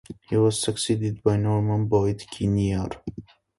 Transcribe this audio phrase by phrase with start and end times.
[0.29, 2.89] He was succeeded by Norman Boyd Kinnear.